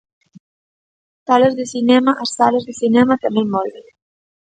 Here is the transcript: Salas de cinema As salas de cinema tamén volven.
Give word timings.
Salas 1.25 1.53
de 1.59 1.65
cinema 1.73 2.11
As 2.23 2.31
salas 2.37 2.63
de 2.67 2.73
cinema 2.81 3.21
tamén 3.23 3.47
volven. 3.55 3.85